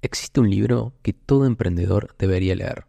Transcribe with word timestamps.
Existe 0.00 0.38
un 0.38 0.48
libro 0.48 0.92
que 1.02 1.12
todo 1.12 1.44
emprendedor 1.44 2.14
debería 2.20 2.54
leer. 2.54 2.86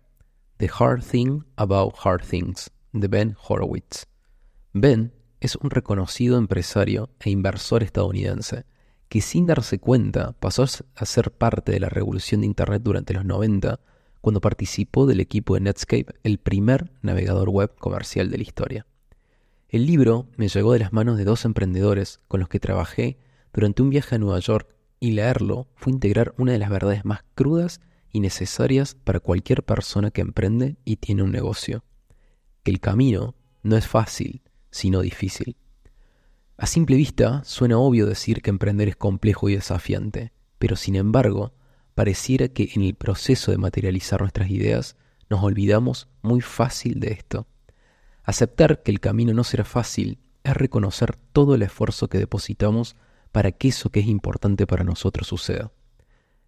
The 0.58 0.70
Hard 0.78 1.04
Thing 1.04 1.42
About 1.56 1.96
Hard 2.04 2.22
Things, 2.22 2.70
de 2.94 3.08
Ben 3.08 3.36
Horowitz. 3.48 4.06
Ben 4.74 5.12
es 5.40 5.56
un 5.56 5.72
reconocido 5.72 6.38
empresario 6.38 7.10
e 7.20 7.32
inversor 7.32 7.82
estadounidense 7.82 8.66
que 9.08 9.22
sin 9.22 9.48
darse 9.48 9.80
cuenta 9.80 10.34
pasó 10.34 10.66
a 10.96 11.06
ser 11.06 11.32
parte 11.32 11.72
de 11.72 11.80
la 11.80 11.90
revolución 11.90 12.42
de 12.42 12.48
Internet 12.48 12.84
durante 12.84 13.16
los 13.16 13.26
90 13.26 13.80
cuando 14.22 14.40
participó 14.40 15.08
del 15.08 15.20
equipo 15.20 15.56
de 15.56 15.62
Netscape, 15.62 16.14
el 16.22 16.38
primer 16.38 16.92
navegador 17.02 17.50
web 17.50 17.74
comercial 17.80 18.30
de 18.30 18.38
la 18.38 18.44
historia. 18.44 18.86
El 19.68 19.88
libro 19.88 20.28
me 20.38 20.48
llegó 20.48 20.74
de 20.74 20.80
las 20.80 20.94
manos 20.94 21.18
de 21.18 21.24
dos 21.24 21.44
emprendedores 21.46 22.20
con 22.28 22.40
los 22.40 22.50
que 22.50 22.60
trabajé 22.60 23.18
durante 23.52 23.82
un 23.82 23.90
viaje 23.90 24.14
a 24.14 24.20
Nueva 24.20 24.38
York 24.38 24.76
y 25.00 25.12
leerlo 25.12 25.68
fue 25.76 25.94
integrar 25.94 26.34
una 26.38 26.52
de 26.52 26.60
las 26.60 26.70
verdades 26.70 27.06
más 27.06 27.22
crudas 27.36 27.82
y 28.12 28.20
necesarias 28.20 28.96
para 28.96 29.20
cualquier 29.20 29.64
persona 29.64 30.12
que 30.12 30.22
emprende 30.22 30.78
y 30.84 30.98
tiene 30.98 31.24
un 31.24 31.32
negocio. 31.32 31.84
Que 32.64 32.72
el 32.72 32.80
camino 32.80 33.36
no 33.64 33.78
es 33.78 33.88
fácil, 33.88 34.42
sino 34.72 35.02
difícil. 35.02 35.56
A 36.58 36.66
simple 36.66 36.98
vista 36.98 37.44
suena 37.46 37.78
obvio 37.78 38.06
decir 38.06 38.42
que 38.42 38.50
emprender 38.50 38.90
es 38.90 38.96
complejo 38.96 39.48
y 39.48 39.56
desafiante, 39.56 40.34
pero 40.58 40.76
sin 40.76 40.96
embargo, 40.96 41.54
pareciera 41.96 42.50
que 42.50 42.70
en 42.74 42.82
el 42.82 42.96
proceso 42.96 43.52
de 43.52 43.58
materializar 43.58 44.22
nuestras 44.22 44.50
ideas 44.50 44.98
nos 45.30 45.44
olvidamos 45.44 46.10
muy 46.22 46.42
fácil 46.42 47.00
de 47.00 47.14
esto. 47.14 47.48
Aceptar 48.24 48.84
que 48.84 48.92
el 48.92 49.00
camino 49.00 49.34
no 49.34 49.44
será 49.44 49.64
fácil 49.64 50.20
es 50.44 50.54
reconocer 50.54 51.16
todo 51.32 51.56
el 51.56 51.62
esfuerzo 51.62 52.10
que 52.10 52.18
depositamos 52.18 52.96
para 53.32 53.52
que 53.52 53.70
eso 53.70 53.90
que 53.90 54.00
es 54.00 54.08
importante 54.08 54.66
para 54.68 54.84
nosotros 54.84 55.28
suceda. 55.28 55.72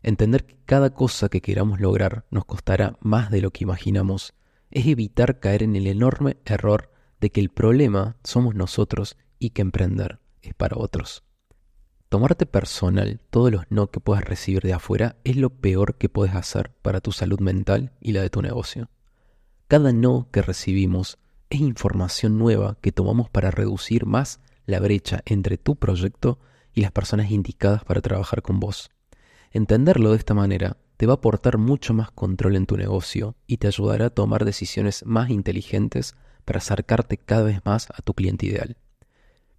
Entender 0.04 0.46
que 0.46 0.58
cada 0.66 0.94
cosa 0.94 1.30
que 1.30 1.42
queramos 1.42 1.80
lograr 1.80 2.26
nos 2.32 2.46
costará 2.46 2.98
más 3.02 3.30
de 3.30 3.42
lo 3.42 3.52
que 3.52 3.64
imaginamos 3.64 4.34
es 4.72 4.88
evitar 4.88 5.40
caer 5.40 5.64
en 5.64 5.76
el 5.76 5.88
enorme 5.88 6.38
error 6.46 6.92
de 7.20 7.30
que 7.30 7.40
el 7.40 7.50
problema 7.50 8.18
somos 8.24 8.56
nosotros 8.56 9.18
y 9.38 9.52
que 9.52 9.62
emprender 9.62 10.20
es 10.42 10.54
para 10.56 10.78
otros. 10.78 11.24
Tomarte 12.10 12.46
personal 12.46 13.22
todos 13.30 13.52
los 13.52 13.64
no 13.70 13.92
que 13.92 14.00
puedas 14.00 14.26
recibir 14.26 14.64
de 14.64 14.74
afuera 14.74 15.18
es 15.24 15.38
lo 15.38 15.50
peor 15.50 15.96
que 15.96 16.10
puedes 16.10 16.36
hacer 16.36 16.74
para 16.82 17.00
tu 17.00 17.12
salud 17.12 17.40
mental 17.40 17.94
y 18.02 18.12
la 18.12 18.22
de 18.22 18.30
tu 18.30 18.42
negocio. 18.42 18.90
Cada 19.68 19.94
no 19.94 20.28
que 20.32 20.42
recibimos 20.42 21.20
es 21.50 21.62
información 21.62 22.38
nueva 22.38 22.78
que 22.82 22.92
tomamos 22.92 23.30
para 23.30 23.52
reducir 23.52 24.06
más 24.06 24.42
la 24.66 24.80
brecha 24.80 25.22
entre 25.26 25.58
tu 25.58 25.76
proyecto 25.76 26.40
y 26.74 26.82
las 26.82 26.92
personas 26.92 27.32
indicadas 27.32 27.84
para 27.84 28.02
trabajar 28.02 28.42
con 28.42 28.60
vos. 28.60 28.90
Entenderlo 29.52 30.12
de 30.12 30.18
esta 30.18 30.34
manera 30.34 30.78
te 30.98 31.06
va 31.06 31.14
a 31.14 31.16
aportar 31.16 31.58
mucho 31.58 31.94
más 31.94 32.12
control 32.12 32.56
en 32.56 32.66
tu 32.66 32.78
negocio 32.78 33.36
y 33.48 33.58
te 33.58 33.68
ayudará 33.68 34.08
a 34.08 34.10
tomar 34.12 34.46
decisiones 34.46 35.06
más 35.06 35.30
inteligentes 35.30 36.16
para 36.46 36.60
acercarte 36.60 37.18
cada 37.18 37.44
vez 37.44 37.60
más 37.66 37.90
a 37.90 38.02
tu 38.02 38.14
cliente 38.14 38.46
ideal. 38.46 38.78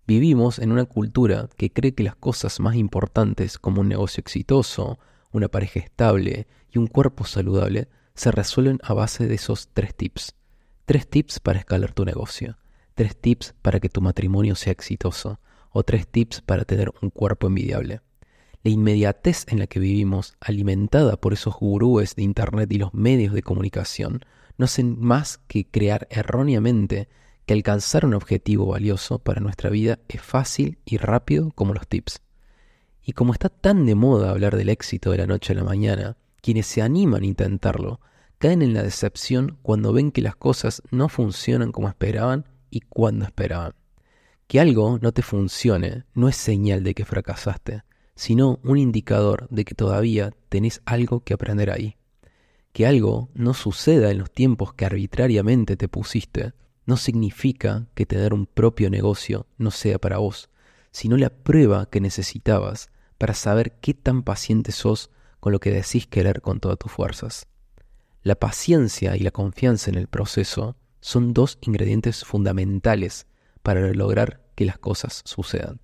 Vivimos 0.06 0.58
en 0.58 0.72
una 0.72 0.84
cultura 0.84 1.48
que 1.56 1.72
cree 1.72 1.94
que 1.94 2.02
las 2.02 2.16
cosas 2.16 2.58
más 2.60 2.76
importantes 2.76 3.58
como 3.58 3.80
un 3.80 3.88
negocio 3.88 4.20
exitoso, 4.20 4.98
una 5.30 5.48
pareja 5.48 5.80
estable 5.80 6.46
y 6.70 6.78
un 6.78 6.86
cuerpo 6.86 7.24
saludable 7.24 7.88
se 8.14 8.30
resuelven 8.30 8.78
a 8.82 8.94
base 8.94 9.26
de 9.26 9.34
esos 9.34 9.68
tres 9.72 9.94
tips. 9.94 10.34
Tres 10.84 11.08
tips 11.08 11.40
para 11.40 11.60
escalar 11.60 11.92
tu 11.92 12.04
negocio, 12.04 12.58
tres 12.94 13.16
tips 13.16 13.54
para 13.62 13.80
que 13.80 13.88
tu 13.88 14.00
matrimonio 14.00 14.54
sea 14.54 14.72
exitoso 14.72 15.38
o 15.72 15.82
tres 15.82 16.06
tips 16.06 16.40
para 16.40 16.64
tener 16.64 16.92
un 17.00 17.10
cuerpo 17.10 17.46
envidiable. 17.46 18.00
La 18.62 18.70
inmediatez 18.70 19.46
en 19.48 19.58
la 19.58 19.66
que 19.66 19.80
vivimos, 19.80 20.34
alimentada 20.40 21.16
por 21.16 21.32
esos 21.32 21.54
gurúes 21.56 22.14
de 22.14 22.22
Internet 22.22 22.70
y 22.72 22.78
los 22.78 22.94
medios 22.94 23.34
de 23.34 23.42
comunicación, 23.42 24.20
no 24.56 24.66
hacen 24.66 25.00
más 25.00 25.38
que 25.48 25.66
crear 25.66 26.06
erróneamente 26.10 27.08
que 27.46 27.54
alcanzar 27.54 28.04
un 28.06 28.14
objetivo 28.14 28.66
valioso 28.66 29.18
para 29.18 29.40
nuestra 29.40 29.70
vida 29.70 29.98
es 30.08 30.22
fácil 30.22 30.78
y 30.84 30.98
rápido 30.98 31.50
como 31.54 31.74
los 31.74 31.88
tips. 31.88 32.20
Y 33.02 33.12
como 33.12 33.32
está 33.32 33.48
tan 33.48 33.84
de 33.84 33.96
moda 33.96 34.30
hablar 34.30 34.56
del 34.56 34.68
éxito 34.68 35.10
de 35.10 35.18
la 35.18 35.26
noche 35.26 35.52
a 35.52 35.56
la 35.56 35.64
mañana, 35.64 36.16
quienes 36.40 36.66
se 36.66 36.82
animan 36.82 37.22
a 37.22 37.26
intentarlo 37.26 38.00
caen 38.38 38.62
en 38.62 38.74
la 38.74 38.82
decepción 38.82 39.58
cuando 39.62 39.92
ven 39.92 40.12
que 40.12 40.22
las 40.22 40.36
cosas 40.36 40.82
no 40.90 41.08
funcionan 41.08 41.72
como 41.72 41.88
esperaban 41.88 42.46
y 42.70 42.80
cuando 42.80 43.24
esperaban. 43.24 43.72
Que 44.52 44.60
algo 44.60 44.98
no 45.00 45.12
te 45.12 45.22
funcione 45.22 46.04
no 46.12 46.28
es 46.28 46.36
señal 46.36 46.84
de 46.84 46.92
que 46.92 47.06
fracasaste, 47.06 47.84
sino 48.14 48.60
un 48.62 48.76
indicador 48.76 49.48
de 49.48 49.64
que 49.64 49.74
todavía 49.74 50.34
tenés 50.50 50.82
algo 50.84 51.20
que 51.20 51.32
aprender 51.32 51.70
ahí. 51.70 51.96
Que 52.74 52.86
algo 52.86 53.30
no 53.32 53.54
suceda 53.54 54.10
en 54.10 54.18
los 54.18 54.30
tiempos 54.30 54.74
que 54.74 54.84
arbitrariamente 54.84 55.78
te 55.78 55.88
pusiste 55.88 56.52
no 56.84 56.98
significa 56.98 57.86
que 57.94 58.04
tener 58.04 58.34
un 58.34 58.44
propio 58.44 58.90
negocio 58.90 59.46
no 59.56 59.70
sea 59.70 59.98
para 59.98 60.18
vos, 60.18 60.50
sino 60.90 61.16
la 61.16 61.30
prueba 61.30 61.88
que 61.88 62.02
necesitabas 62.02 62.90
para 63.16 63.32
saber 63.32 63.78
qué 63.80 63.94
tan 63.94 64.22
paciente 64.22 64.70
sos 64.70 65.08
con 65.40 65.52
lo 65.52 65.60
que 65.60 65.70
decís 65.70 66.06
querer 66.06 66.42
con 66.42 66.60
todas 66.60 66.78
tus 66.78 66.92
fuerzas. 66.92 67.46
La 68.22 68.34
paciencia 68.34 69.16
y 69.16 69.20
la 69.20 69.30
confianza 69.30 69.90
en 69.90 69.96
el 69.96 70.08
proceso 70.08 70.76
son 71.00 71.32
dos 71.32 71.56
ingredientes 71.62 72.22
fundamentales 72.26 73.26
para 73.62 73.92
lograr 73.94 74.41
que 74.54 74.64
las 74.64 74.78
cosas 74.78 75.22
sucedan. 75.24 75.80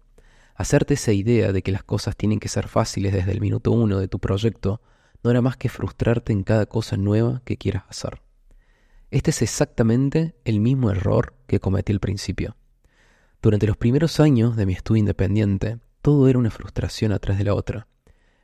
Hacerte 0.55 0.95
esa 0.95 1.13
idea 1.13 1.53
de 1.53 1.63
que 1.63 1.73
las 1.73 1.85
cosas 1.85 2.17
tienen 2.17 2.41
que 2.41 2.49
ser 2.49 2.69
fáciles 2.69 3.13
desde 3.13 3.33
el 3.33 3.41
minuto 3.41 3.71
uno 3.71 3.99
de 3.99 4.09
tu 4.09 4.19
proyecto 4.19 4.81
no 5.23 5.31
era 5.31 5.41
más 5.41 5.57
que 5.57 5.69
frustrarte 5.69 6.33
en 6.33 6.43
cada 6.43 6.67
cosa 6.67 6.97
nueva 6.97 7.43
que 7.45 7.57
quieras 7.57 7.85
hacer. 7.89 8.23
Este 9.11 9.31
es 9.31 9.43
exactamente 9.43 10.35
el 10.45 10.61
mismo 10.61 10.91
error 10.91 11.35
que 11.47 11.61
cometí 11.61 11.93
al 11.93 12.01
principio. 12.01 12.57
Durante 13.41 13.67
los 13.67 13.77
primeros 13.77 14.21
años 14.21 14.57
de 14.57 14.67
mi 14.67 14.73
estudio 14.73 15.01
independiente, 15.01 15.79
todo 16.03 16.29
era 16.29 16.39
una 16.39 16.51
frustración 16.51 17.13
atrás 17.13 17.39
de 17.39 17.45
la 17.45 17.55
otra. 17.55 17.87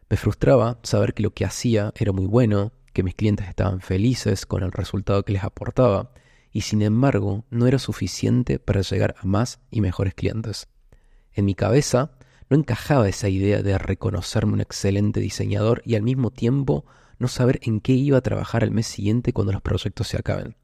Me 0.09 0.17
frustraba 0.17 0.79
saber 0.83 1.15
que 1.15 1.23
lo 1.23 1.33
que 1.33 1.45
hacía 1.45 1.93
era 1.97 2.13
muy 2.13 2.27
bueno, 2.27 2.73
que 2.93 3.03
mis 3.03 3.15
clientes 3.15 3.49
estaban 3.49 3.81
felices 3.81 4.47
con 4.47 4.63
el 4.63 4.73
resultado 4.73 5.25
que 5.25 5.33
les 5.33 5.45
aportaba, 5.45 6.13
y 6.55 6.61
sin 6.61 6.83
embargo 6.83 7.45
no 7.51 7.67
era 7.67 7.81
suficiente 7.81 8.61
para 8.61 8.81
llegar 8.81 9.17
a 9.21 9.27
más 9.27 9.59
y 9.73 9.81
mejores 9.81 10.15
clientes. 10.15 10.69
En 11.33 11.45
mi 11.45 11.57
cabeza 11.57 12.13
no 12.49 12.57
encajaba 12.57 13.09
esa 13.09 13.29
idea 13.29 13.61
de 13.61 13.77
reconocerme 13.77 14.53
un 14.53 14.61
excelente 14.61 15.19
diseñador 15.19 15.83
y 15.85 15.97
al 15.97 16.03
mismo 16.03 16.31
tiempo 16.31 16.87
no 17.19 17.27
saber 17.27 17.59
en 17.63 17.81
qué 17.81 17.93
iba 17.95 18.19
a 18.19 18.23
trabajar 18.23 18.63
al 18.63 18.71
mes 18.71 18.87
siguiente 18.87 19.33
cuando 19.33 19.53
los 19.53 19.63
proyectos 19.63 20.07
se 20.07 20.17
acaben. 20.17 20.57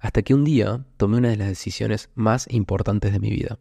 Hasta 0.00 0.20
que 0.20 0.34
un 0.34 0.44
día 0.44 0.84
tomé 0.98 1.16
una 1.16 1.30
de 1.30 1.38
las 1.38 1.48
decisiones 1.48 2.10
más 2.14 2.46
importantes 2.50 3.12
de 3.12 3.18
mi 3.18 3.30
vida, 3.30 3.58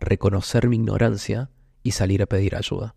reconocer 0.00 0.68
mi 0.68 0.76
ignorancia 0.76 1.48
y 1.84 1.92
salir 1.92 2.22
a 2.22 2.26
pedir 2.26 2.56
ayuda. 2.56 2.96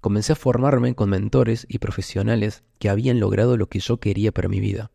Comencé 0.00 0.32
a 0.32 0.36
formarme 0.36 0.96
con 0.96 1.10
mentores 1.10 1.64
y 1.68 1.78
profesionales 1.78 2.64
que 2.80 2.88
habían 2.88 3.20
logrado 3.20 3.56
lo 3.56 3.68
que 3.68 3.78
yo 3.78 4.00
quería 4.00 4.32
para 4.32 4.48
mi 4.48 4.58
vida. 4.58 4.90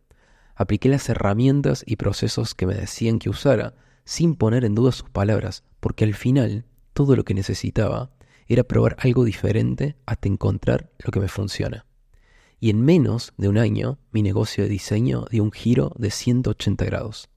Apliqué 0.55 0.89
las 0.89 1.07
herramientas 1.09 1.83
y 1.85 1.97
procesos 1.97 2.55
que 2.55 2.65
me 2.65 2.75
decían 2.75 3.19
que 3.19 3.29
usara, 3.29 3.75
sin 4.03 4.35
poner 4.35 4.65
en 4.65 4.75
duda 4.75 4.91
sus 4.91 5.09
palabras, 5.09 5.63
porque 5.79 6.05
al 6.05 6.13
final 6.13 6.65
todo 6.93 7.15
lo 7.15 7.25
que 7.25 7.33
necesitaba 7.33 8.11
era 8.47 8.63
probar 8.63 8.95
algo 8.99 9.23
diferente 9.23 9.95
hasta 10.05 10.27
encontrar 10.27 10.91
lo 10.99 11.11
que 11.11 11.19
me 11.19 11.27
funciona 11.27 11.85
y 12.59 12.69
en 12.69 12.81
menos 12.81 13.33
de 13.37 13.47
un 13.47 13.57
año 13.57 13.99
mi 14.11 14.21
negocio 14.21 14.63
de 14.63 14.69
diseño 14.69 15.25
dio 15.29 15.43
un 15.43 15.51
giro 15.51 15.91
de 15.97 16.11
180 16.11 16.85
grados. 16.85 17.29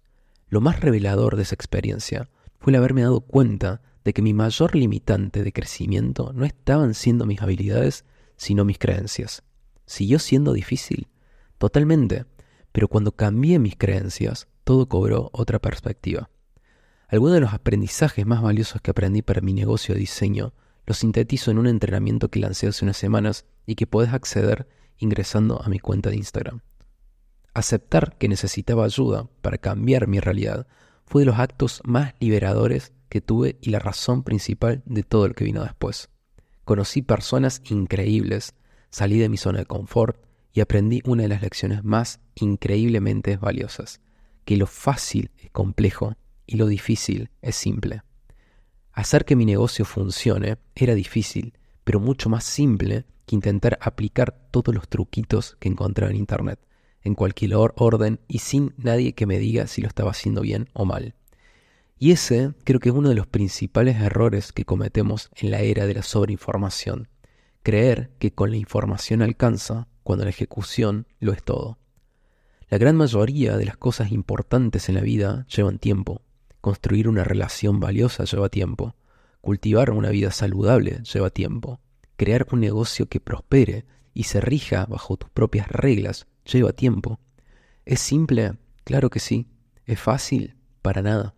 Lo 0.49 0.61
más 0.61 0.81
revelador 0.81 1.37
de 1.37 1.43
esa 1.43 1.55
experiencia 1.55 2.31
fue 2.59 2.73
el 2.73 2.77
haberme 2.77 3.03
dado 3.03 3.21
cuenta 3.21 3.83
de 4.05 4.13
que 4.13 4.23
mi 4.23 4.33
mayor 4.33 4.75
limitante 4.75 5.43
de 5.43 5.53
crecimiento 5.53 6.33
no 6.33 6.45
estaban 6.45 6.95
siendo 6.95 7.27
mis 7.27 7.43
habilidades, 7.43 8.05
sino 8.37 8.65
mis 8.65 8.79
creencias. 8.79 9.43
¿Siguió 9.85 10.19
siendo 10.19 10.53
difícil? 10.53 11.09
Totalmente, 11.59 12.25
pero 12.79 12.87
cuando 12.87 13.11
cambié 13.11 13.59
mis 13.59 13.75
creencias, 13.75 14.47
todo 14.63 14.89
cobró 14.89 15.31
otra 15.33 15.59
perspectiva. 15.59 16.31
Algunos 17.09 17.35
de 17.35 17.41
los 17.41 17.53
aprendizajes 17.53 18.25
más 18.25 18.41
valiosos 18.41 18.81
que 18.81 18.93
aprendí 18.93 19.21
para 19.21 19.41
mi 19.41 19.53
negocio 19.53 19.97
de 19.97 20.01
diseño 20.03 20.55
los 20.87 20.99
sintetizo 20.99 21.51
en 21.51 21.59
un 21.59 21.67
entrenamiento 21.67 22.29
que 22.29 22.39
lancé 22.39 22.69
hace 22.69 22.85
unas 22.85 22.97
semanas 22.97 23.47
y 23.67 23.75
que 23.75 23.89
puedes 23.89 24.13
acceder 24.13 24.69
ingresando 24.97 25.61
a 25.61 25.69
mi 25.69 25.81
cuenta 25.81 26.11
de 26.11 26.19
Instagram. 26.19 26.61
Aceptar 27.53 28.17
que 28.17 28.29
necesitaba 28.29 28.85
ayuda 28.85 29.29
para 29.43 29.59
cambiar 29.59 30.07
mi 30.07 30.21
realidad 30.21 30.69
fue 31.05 31.23
de 31.23 31.27
los 31.27 31.41
actos 31.41 31.83
más 31.83 32.15
liberadores 32.21 32.93
que 33.09 33.21
tuve 33.21 33.59
y 33.61 33.71
la 33.71 33.81
razón 33.81 34.23
principal 34.23 34.85
de 34.87 35.03
todo 35.03 35.27
lo 35.27 35.35
que 35.35 35.43
vino 35.43 35.65
después. 35.65 36.11
Conocí 36.65 37.03
personas 37.03 37.61
increíbles, 37.71 38.55
salí 38.91 39.19
de 39.19 39.29
mi 39.29 39.37
zona 39.37 39.59
de 39.59 39.67
confort 39.67 40.28
y 40.53 40.61
aprendí 40.61 41.03
una 41.05 41.23
de 41.23 41.29
las 41.29 41.43
lecciones 41.43 41.85
más 41.85 42.21
increíblemente 42.35 43.37
valiosas, 43.37 44.01
que 44.45 44.57
lo 44.57 44.67
fácil 44.67 45.31
es 45.39 45.51
complejo 45.51 46.17
y 46.47 46.57
lo 46.57 46.67
difícil 46.67 47.31
es 47.43 47.57
simple. 47.57 48.03
Hacer 48.93 49.25
que 49.25 49.37
mi 49.37 49.45
negocio 49.45 49.85
funcione 49.85 50.59
era 50.75 50.95
difícil, 50.95 51.53
pero 51.85 52.01
mucho 52.01 52.29
más 52.29 52.45
simple 52.45 53.05
que 53.27 53.37
intentar 53.37 53.79
aplicar 53.81 54.49
todos 54.51 54.75
los 54.75 54.89
truquitos 54.89 55.57
que 55.61 55.69
encontraba 55.69 56.11
en 56.11 56.17
Internet, 56.17 56.59
en 57.03 57.15
cualquier 57.15 57.55
orden 57.55 58.21
y 58.27 58.41
sin 58.41 58.75
nadie 58.77 59.15
que 59.15 59.27
me 59.27 59.39
diga 59.39 59.67
si 59.67 59.83
lo 59.83 59.89
estaba 59.89 60.11
haciendo 60.11 60.41
bien 60.41 60.69
o 60.73 60.85
mal. 60.85 61.15
Y 61.99 62.13
ese 62.13 62.55
creo 62.65 62.81
que 62.81 62.89
es 62.89 62.95
uno 62.95 63.09
de 63.09 63.15
los 63.15 63.27
principales 63.27 63.97
errores 63.97 64.53
que 64.53 64.65
cometemos 64.65 65.31
en 65.37 65.51
la 65.51 65.61
era 65.61 65.87
de 65.87 65.95
la 65.95 66.03
sobreinformación. 66.03 67.09
Creer 67.63 68.11
que 68.19 68.33
con 68.33 68.51
la 68.51 68.57
información 68.57 69.21
alcanza 69.21 69.89
cuando 70.09 70.25
la 70.25 70.31
ejecución 70.31 71.07
lo 71.21 71.35
es 71.35 71.43
todo. 71.43 71.77
La 72.71 72.79
gran 72.79 72.97
mayoría 72.97 73.59
de 73.59 73.67
las 73.67 73.77
cosas 73.77 74.11
importantes 74.11 74.89
en 74.89 74.95
la 74.95 75.03
vida 75.03 75.45
llevan 75.55 75.79
tiempo. 75.79 76.23
Construir 76.63 77.11
una 77.11 77.25
relación 77.25 77.79
valiosa 77.79 78.25
lleva 78.25 78.49
tiempo. 78.49 78.97
Cultivar 79.43 79.91
una 79.91 80.09
vida 80.09 80.31
saludable 80.31 81.03
lleva 81.03 81.29
tiempo. 81.29 81.79
Crear 82.17 82.47
un 82.53 82.61
negocio 82.61 83.11
que 83.11 83.21
prospere 83.21 83.85
y 84.15 84.23
se 84.23 84.41
rija 84.41 84.87
bajo 84.87 85.19
tus 85.19 85.29
propias 85.29 85.69
reglas 85.69 86.27
lleva 86.51 86.73
tiempo. 86.73 87.21
¿Es 87.85 88.01
simple? 88.01 88.55
Claro 88.85 89.11
que 89.11 89.21
sí. 89.21 89.47
¿Es 89.85 90.01
fácil? 90.01 90.57
Para 90.81 91.03
nada. 91.03 91.35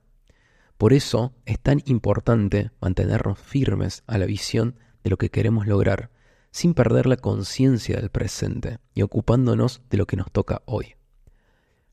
Por 0.78 0.92
eso 0.92 1.34
es 1.44 1.58
tan 1.58 1.82
importante 1.86 2.70
mantenernos 2.80 3.36
firmes 3.36 4.04
a 4.06 4.16
la 4.16 4.26
visión 4.26 4.78
de 5.02 5.10
lo 5.10 5.18
que 5.18 5.30
queremos 5.30 5.66
lograr, 5.66 6.12
sin 6.50 6.74
perder 6.74 7.06
la 7.06 7.16
conciencia 7.16 7.96
del 7.96 8.10
presente 8.10 8.78
y 8.94 9.02
ocupándonos 9.02 9.82
de 9.90 9.98
lo 9.98 10.06
que 10.06 10.16
nos 10.16 10.30
toca 10.30 10.62
hoy. 10.66 10.96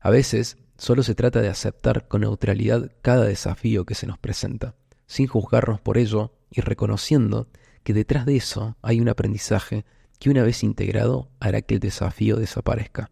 A 0.00 0.10
veces 0.10 0.58
solo 0.76 1.02
se 1.02 1.14
trata 1.14 1.40
de 1.40 1.48
aceptar 1.48 2.08
con 2.08 2.22
neutralidad 2.22 2.92
cada 3.02 3.24
desafío 3.24 3.84
que 3.84 3.94
se 3.94 4.06
nos 4.06 4.18
presenta, 4.18 4.74
sin 5.06 5.26
juzgarnos 5.26 5.80
por 5.80 5.98
ello 5.98 6.32
y 6.50 6.60
reconociendo 6.60 7.48
que 7.82 7.92
detrás 7.92 8.26
de 8.26 8.36
eso 8.36 8.76
hay 8.82 9.00
un 9.00 9.08
aprendizaje 9.08 9.84
que 10.18 10.30
una 10.30 10.42
vez 10.42 10.62
integrado 10.62 11.30
hará 11.40 11.62
que 11.62 11.74
el 11.74 11.80
desafío 11.80 12.36
desaparezca. 12.36 13.10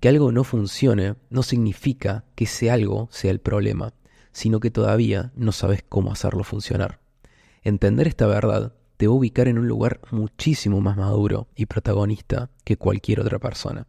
Que 0.00 0.08
algo 0.08 0.32
no 0.32 0.44
funcione 0.44 1.16
no 1.28 1.42
significa 1.42 2.24
que 2.34 2.44
ese 2.44 2.70
algo 2.70 3.08
sea 3.10 3.30
el 3.30 3.40
problema, 3.40 3.92
sino 4.32 4.60
que 4.60 4.70
todavía 4.70 5.32
no 5.34 5.52
sabes 5.52 5.84
cómo 5.86 6.12
hacerlo 6.12 6.44
funcionar. 6.44 7.00
Entender 7.62 8.08
esta 8.08 8.26
verdad 8.26 8.74
te 9.00 9.06
va 9.06 9.14
a 9.14 9.16
ubicar 9.16 9.48
en 9.48 9.58
un 9.58 9.66
lugar 9.66 10.02
muchísimo 10.10 10.82
más 10.82 10.98
maduro 10.98 11.48
y 11.56 11.64
protagonista 11.64 12.50
que 12.64 12.76
cualquier 12.76 13.20
otra 13.20 13.38
persona. 13.38 13.86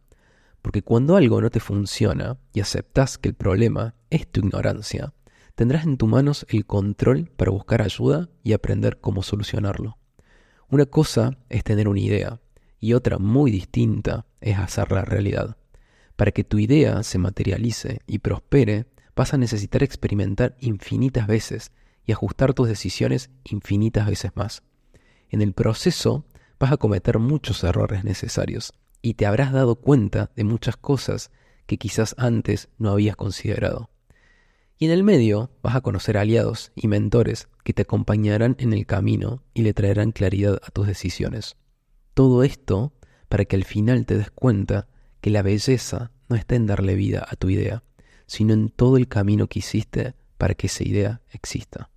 Porque 0.62 0.80
cuando 0.80 1.16
algo 1.16 1.38
no 1.42 1.50
te 1.50 1.60
funciona 1.60 2.38
y 2.54 2.60
aceptas 2.60 3.18
que 3.18 3.28
el 3.28 3.34
problema 3.34 3.94
es 4.08 4.26
tu 4.26 4.40
ignorancia, 4.40 5.12
tendrás 5.54 5.84
en 5.84 5.98
tus 5.98 6.08
manos 6.08 6.46
el 6.48 6.64
control 6.64 7.30
para 7.36 7.50
buscar 7.50 7.82
ayuda 7.82 8.30
y 8.42 8.54
aprender 8.54 9.00
cómo 9.02 9.22
solucionarlo. 9.22 9.98
Una 10.70 10.86
cosa 10.86 11.36
es 11.50 11.62
tener 11.62 11.88
una 11.88 12.00
idea 12.00 12.40
y 12.80 12.94
otra 12.94 13.18
muy 13.18 13.50
distinta 13.50 14.24
es 14.40 14.56
hacerla 14.56 15.04
realidad. 15.04 15.58
Para 16.16 16.32
que 16.32 16.42
tu 16.42 16.58
idea 16.58 17.02
se 17.02 17.18
materialice 17.18 18.00
y 18.06 18.20
prospere, 18.20 18.86
vas 19.14 19.34
a 19.34 19.36
necesitar 19.36 19.82
experimentar 19.82 20.56
infinitas 20.58 21.26
veces 21.26 21.70
y 22.06 22.12
ajustar 22.12 22.54
tus 22.54 22.66
decisiones 22.66 23.28
infinitas 23.44 24.06
veces 24.06 24.32
más. 24.36 24.62
En 25.32 25.40
el 25.40 25.54
proceso 25.54 26.26
vas 26.60 26.72
a 26.72 26.76
cometer 26.76 27.18
muchos 27.18 27.64
errores 27.64 28.04
necesarios 28.04 28.74
y 29.00 29.14
te 29.14 29.24
habrás 29.24 29.50
dado 29.50 29.76
cuenta 29.76 30.30
de 30.36 30.44
muchas 30.44 30.76
cosas 30.76 31.30
que 31.66 31.78
quizás 31.78 32.14
antes 32.18 32.68
no 32.76 32.90
habías 32.90 33.16
considerado. 33.16 33.88
Y 34.78 34.84
en 34.84 34.90
el 34.90 35.04
medio 35.04 35.50
vas 35.62 35.74
a 35.74 35.80
conocer 35.80 36.18
aliados 36.18 36.70
y 36.74 36.86
mentores 36.86 37.48
que 37.64 37.72
te 37.72 37.82
acompañarán 37.82 38.56
en 38.58 38.74
el 38.74 38.84
camino 38.84 39.42
y 39.54 39.62
le 39.62 39.72
traerán 39.72 40.12
claridad 40.12 40.60
a 40.62 40.70
tus 40.70 40.86
decisiones. 40.86 41.56
Todo 42.12 42.42
esto 42.42 42.92
para 43.30 43.46
que 43.46 43.56
al 43.56 43.64
final 43.64 44.04
te 44.04 44.18
des 44.18 44.30
cuenta 44.30 44.86
que 45.22 45.30
la 45.30 45.40
belleza 45.40 46.10
no 46.28 46.36
está 46.36 46.56
en 46.56 46.66
darle 46.66 46.94
vida 46.94 47.26
a 47.26 47.36
tu 47.36 47.48
idea, 47.48 47.84
sino 48.26 48.52
en 48.52 48.68
todo 48.68 48.98
el 48.98 49.08
camino 49.08 49.46
que 49.46 49.60
hiciste 49.60 50.14
para 50.36 50.54
que 50.54 50.66
esa 50.66 50.84
idea 50.84 51.22
exista. 51.30 51.88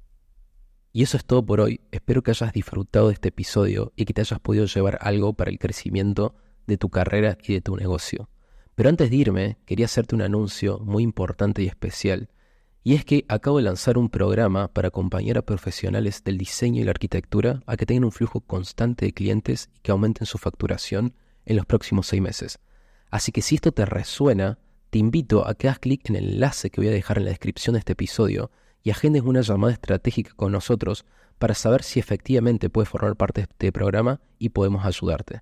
Y 0.95 1.03
eso 1.03 1.18
es 1.18 1.25
todo 1.25 1.45
por 1.45 1.59
hoy. 1.59 1.81
Espero 1.92 2.24
que 2.24 2.31
hayas 2.31 2.53
disfrutado 2.53 3.09
de 3.09 3.15
este 3.15 3.27
episodio 3.27 3.92
y 3.97 4.06
que 4.06 4.13
te 4.13 4.21
hayas 4.21 4.39
podido 4.39 4.65
llevar 4.65 4.97
algo 5.01 5.33
para 5.33 5.51
el 5.51 5.59
crecimiento 5.59 6.36
de 6.68 6.77
tu 6.77 6.88
carrera 6.88 7.38
y 7.45 7.51
de 7.51 7.59
tu 7.59 7.75
negocio. 7.75 8.30
Pero 8.75 8.88
antes 8.88 9.09
de 9.09 9.15
irme, 9.18 9.57
quería 9.65 9.88
hacerte 9.88 10.15
un 10.15 10.21
anuncio 10.21 10.80
muy 10.80 11.03
importante 11.03 11.62
y 11.63 11.68
especial. 11.68 12.30
Y 12.81 12.94
es 12.94 13.03
que 13.03 13.25
acabo 13.27 13.57
de 13.57 13.63
lanzar 13.63 13.97
un 13.97 14.07
programa 14.07 14.69
para 14.69 14.88
acompañar 14.88 15.38
a 15.38 15.42
profesionales 15.42 16.24
del 16.24 16.38
diseño 16.38 16.81
y 16.81 16.86
la 16.86 16.92
arquitectura 16.92 17.62
a 17.65 17.75
que 17.75 17.86
tengan 17.86 18.06
un 18.06 18.13
flujo 18.13 18.39
constante 18.39 19.06
de 19.06 19.12
clientes 19.12 19.69
y 19.75 19.81
que 19.81 19.92
aumenten 19.92 20.25
su 20.25 20.38
facturación 20.38 21.13
en 21.45 21.57
los 21.57 21.65
próximos 21.65 22.07
seis 22.07 22.21
meses. 22.21 22.59
Así 23.12 23.33
que 23.33 23.42
si 23.42 23.56
esto 23.56 23.74
te 23.74 23.86
resuena, 23.86 24.59
te 24.92 25.00
invito 25.00 25.45
a 25.45 25.56
que 25.56 25.68
hagas 25.68 25.80
clic 25.80 26.09
en 26.09 26.15
el 26.15 26.36
enlace 26.36 26.69
que 26.69 26.80
voy 26.80 26.88
a 26.88 26.94
dejar 26.94 27.18
en 27.18 27.25
la 27.25 27.31
descripción 27.31 27.74
de 27.74 27.80
este 27.80 27.92
episodio 27.92 28.50
y 28.85 28.91
agendes 28.91 29.23
una 29.23 29.41
llamada 29.41 29.73
estratégica 29.73 30.31
con 30.35 30.51
nosotros 30.51 31.05
para 31.39 31.55
saber 31.55 31.81
si 31.81 31.99
efectivamente 31.99 32.69
puedes 32.69 32.87
formar 32.87 33.15
parte 33.15 33.41
de 33.41 33.47
este 33.49 33.71
programa 33.71 34.21
y 34.37 34.49
podemos 34.49 34.85
ayudarte. 34.85 35.41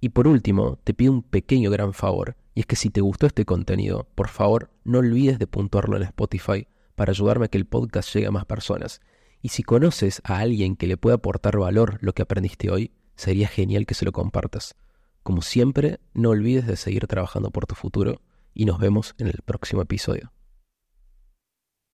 Y 0.00 0.08
por 0.08 0.26
último, 0.26 0.78
te 0.82 0.94
pido 0.94 1.12
un 1.12 1.22
pequeño 1.22 1.70
gran 1.70 1.92
favor, 1.92 2.36
y 2.54 2.60
es 2.60 2.66
que 2.66 2.76
si 2.76 2.88
te 2.88 3.02
gustó 3.02 3.26
este 3.26 3.44
contenido, 3.44 4.08
por 4.14 4.28
favor 4.28 4.70
no 4.82 5.00
olvides 5.00 5.38
de 5.38 5.46
puntuarlo 5.46 5.98
en 5.98 6.04
Spotify 6.04 6.66
para 6.94 7.12
ayudarme 7.12 7.44
a 7.44 7.48
que 7.48 7.58
el 7.58 7.66
podcast 7.66 8.14
llegue 8.14 8.28
a 8.28 8.32
más 8.32 8.46
personas. 8.46 9.02
Y 9.42 9.50
si 9.50 9.62
conoces 9.62 10.22
a 10.24 10.38
alguien 10.38 10.74
que 10.74 10.86
le 10.86 10.96
pueda 10.96 11.16
aportar 11.16 11.58
valor 11.58 11.98
lo 12.00 12.14
que 12.14 12.22
aprendiste 12.22 12.70
hoy, 12.70 12.92
sería 13.14 13.46
genial 13.46 13.84
que 13.84 13.94
se 13.94 14.06
lo 14.06 14.12
compartas. 14.12 14.74
Como 15.22 15.42
siempre, 15.42 16.00
no 16.14 16.30
olvides 16.30 16.66
de 16.66 16.76
seguir 16.76 17.06
trabajando 17.06 17.50
por 17.50 17.66
tu 17.66 17.74
futuro 17.74 18.22
y 18.54 18.64
nos 18.64 18.78
vemos 18.78 19.14
en 19.18 19.26
el 19.26 19.42
próximo 19.44 19.82
episodio. 19.82 20.32